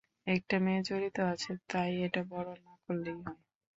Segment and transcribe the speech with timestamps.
[0.27, 3.39] একটা মেয়ে জড়িত আছে তাই, এটা বড় না করলেই হয়।